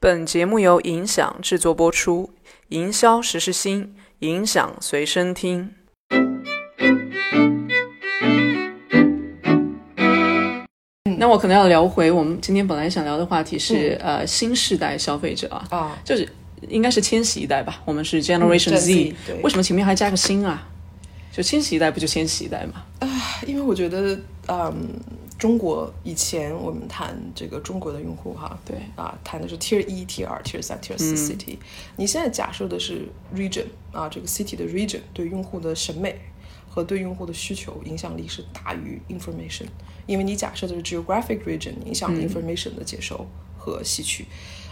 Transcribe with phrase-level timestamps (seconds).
[0.00, 2.30] 本节目由影响制作播出，
[2.68, 5.74] 营销时时新，影响随身听。
[11.18, 16.28] 那我可能要聊回我们今天本来想聊的话题是、呃新世代消费者啊，啊，就是
[16.68, 20.68] 应该是千禧一代吧，我们是 Generation Z，、为什么前面还加个新啊？
[21.32, 22.84] 就千禧一代不就千禧一代吗？
[23.44, 24.76] 因为我觉得，嗯，
[25.38, 31.56] 中国以前我们谈这个中国的用户哈，对啊，谈的是 Tier 一、Tier 二、Tier 三、Tier 四 city，、
[31.96, 36.18] 你现在假设的是 region 啊，这个 city 的 region 对用户的审美
[36.68, 39.66] 和对用户的需求影响力是大于 information，
[40.06, 43.24] 因为你假设的是 geographic region 影响 information 的接收
[43.56, 44.26] 和吸取。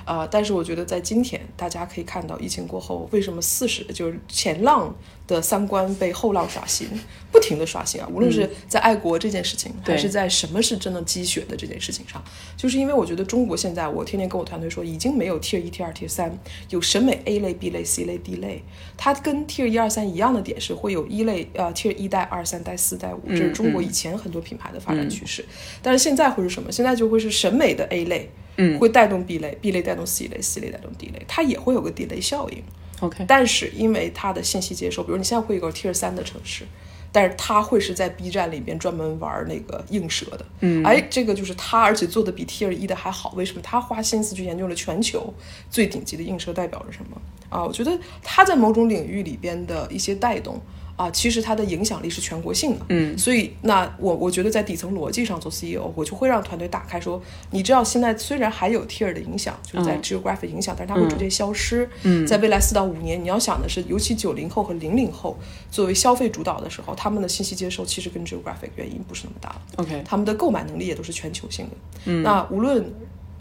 [0.06, 4.94] 啊、但是我觉得在今天，大家可以看到疫情过后，为什么四十就是前浪
[5.26, 6.86] 的三观被后浪刷新，
[7.32, 8.08] 不停的刷新啊！
[8.12, 12.22] 无论是在爱国这件事情，还是在什么是真的积雪的这件事情上，
[12.56, 16.38] 就是因为我觉得中国现在，我天天跟我团队说，已经没有 Tier 一、Tier 二、Tier 三，
[16.70, 18.62] 有审美 A 类、B 类、C 类、D 类，
[18.96, 25.44] 它跟 Tier 一二三一样的点是会有一类呃 Tier 一代、二三代、四代、五，这是中国以前很多品牌的发展趋势。
[25.82, 26.70] 但是现在会是什么？
[26.70, 32.62] 现在就会是审美的 A 类，嗯，会带动 B 类，B 类带动 C 类，C 类带动 D 类，它也会有个 D 类效应。
[33.00, 36.64] OK，但是因为它的信息接收，比如你现在会一个 Tier 三的城市，
[37.12, 43.34] 但是它会是在 B 站里边专门玩那个映射的，嗯，哎，这个就是它，而且做的比 Tier 一的还好。
[43.36, 43.60] 为什么？
[43.62, 45.34] 他花心思去研究了全球
[45.70, 47.62] 最顶级的映射代表着什么啊？
[47.62, 50.58] 我觉得它在某种领域里边的一些带动。
[50.96, 65.38] 啊，其实它的影响力是全国性的，嗯，所以那我我觉得在底层逻辑上做 CEO，我就会让团队打开说，你知道现在虽然还有 tier 的影响，就是在 geographic 影响，但是它会逐渐消失，嗯，在未来四到五年，你要想的是，尤其九零后和零零后
[65.70, 71.72] 作为消费主导的时候，他们的信息接收其实跟 geographic 原因不是那么大了，OK，他们的购买能力也都是全球性的。
[72.06, 72.84] 嗯，那无论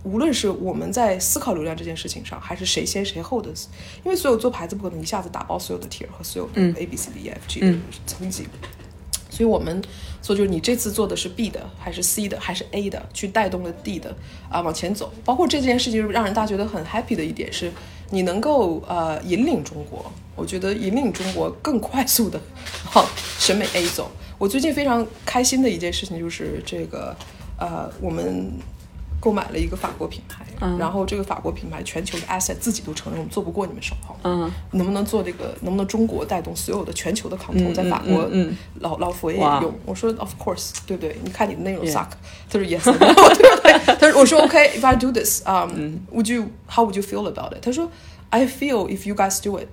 [0.05, 3.49] 无论是我们在思考流量这件事情上，还是谁先谁后的，
[4.03, 7.75] 因为所有做牌子不可能一下子打包所有的 tier 和所有的 A B C D E F G 的
[8.05, 8.47] 层级，
[9.31, 9.81] 所以我们
[10.21, 14.15] 做就是你这次做的是 B 的，还是 C 的，还是 A 的，去带动了 D 的
[14.47, 15.11] 啊往前走。
[15.23, 17.71] 包括这件事情让人大家觉得很 happy 的一点是，
[18.11, 22.39] 你能够呃引领中国，我觉得引领中国更快速的
[22.93, 23.03] 往
[23.39, 24.11] 审美 A 走。
[24.37, 27.15] 我最近非常开心的一件事情就是这个
[27.57, 28.51] 呃我们。
[29.25, 30.45] 购买了一个法国品牌，
[30.77, 35.57] 然后这个法国品牌全球的 asset 自己都承认我们做不过你们烧泡，嗯，能不能做这个？
[35.61, 39.73] 能不能中国带动所有的全球的扛头，在法国嗯嗯老老佛爷也用？
[39.83, 41.17] 我说 Of course，对不对？
[41.23, 42.09] 你看你的内容 suck，
[42.47, 42.99] 他说 Yes，对不
[43.63, 43.95] 对？
[43.95, 47.63] 他说我说 OK，if I do this，um，would you how would you feel about it？
[47.63, 47.89] 他说
[48.29, 49.67] I feel if you guys do it。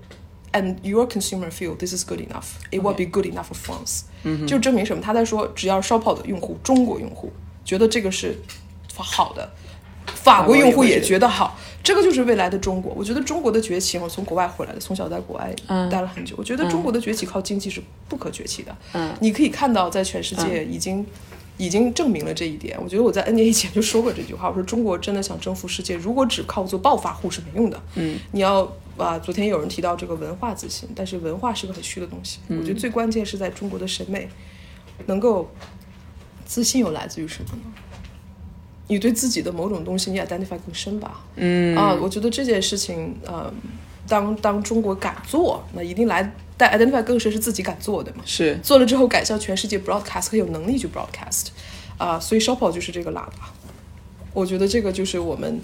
[0.55, 4.03] And your consumer feel this is good enough, it will be good enough for France。
[4.47, 5.03] 就证明什么？
[5.03, 7.33] 他在说，只要烧泡的用户，中国用户
[7.65, 8.37] 觉得这个是
[9.01, 9.49] 好的，
[10.07, 12.93] 法国用户也觉得好，这个就是未来的中国。
[12.95, 15.55] 我觉得中国的崛起，我从国外回来的，从小在国外
[15.89, 16.35] 待了很久。
[16.37, 18.77] 我觉得中国的崛起靠经济是不可崛起的。
[18.95, 21.07] 嗯，你可以看到，在全世界已经、
[21.57, 22.77] 已经证明了这一点。
[22.83, 27.81] 我觉得我在 N 年以前就说过这句话，我说中国真的想征服世界，如果只靠做暴发户是没用的。
[27.95, 32.41] 嗯，你要啊，昨天有人提到这个文化自信，但是文化是个很虚的东西。
[32.49, 34.29] 我觉得最关键是在中国的审美
[35.07, 35.51] 能够
[36.45, 37.63] 自信，又来自于什么呢？
[38.89, 41.25] 你对自己的某种东西，你 identify 更深吧。
[41.37, 43.53] 嗯啊，我觉得这件事情，呃，
[44.07, 48.23] 当当中国敢做，那一定来但 identify 更深是自己敢做的嘛。
[48.27, 51.47] 是做了之后敢向全世界 broadcast，很有能力去 broadcast，
[51.97, 53.53] 啊、所以 Shoppo 就是这个喇叭。
[54.35, 55.61] 我觉得这个就是我们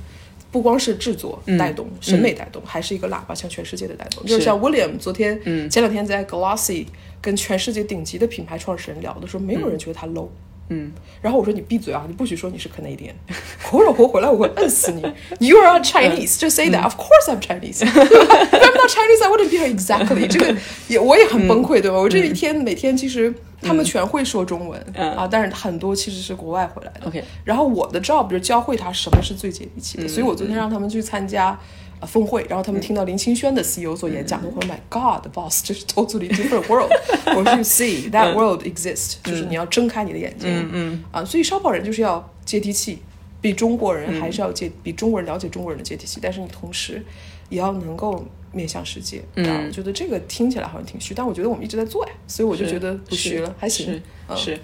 [0.50, 4.24] 不光是制作带动、审美带动，还是一个喇叭向全世界的带动。
[4.24, 5.38] 就是像 William 昨天、
[5.70, 6.86] 前两天在 Glossy
[7.20, 10.28] 跟全世界顶级的品牌创始人聊的时候，没有人觉得他 low。
[10.70, 10.92] 嗯，
[11.22, 12.04] 然后我说你闭嘴啊！
[12.06, 13.14] 你不许说你是 Canadian，
[13.62, 15.02] 活着活回来我会摁死你。
[15.40, 16.84] You are Chinese, just say that.
[16.84, 17.80] Of course I'm Chinese.
[17.80, 20.26] If I'm not Chinese, I wouldn't be here exactly.
[20.28, 20.54] 这个
[20.88, 21.96] 也我也很崩溃，对吧？
[21.98, 27.06] 我这一天每天其实他们全会说中文啊，但是很多其实是国外回来的。
[27.06, 31.58] OK 然后我的 job 就是教会他什么是最接地气的，所以我昨天让他们去参加。
[32.00, 36.90] 呃，峰会，然后他们听到林清轩的 CEO 做演讲，我说 My God, boss，这是 totally different world。
[37.36, 40.48] 我说 You see that world exists，就是你要睁开你的眼睛。
[40.48, 41.04] 嗯嗯。
[41.10, 42.98] 啊，所以烧烤人就是要接地气，
[43.40, 47.04] 比中国人还是要接，比中国人了解中国人的接地气，但是你同时
[47.48, 49.22] 也要能够面向世界。
[49.34, 54.00] 嗯，我觉得这个听起来好像挺虚，但我觉得我们一直在做呀，所以我就觉得不虚了，还行。
[54.36, 54.60] 是是。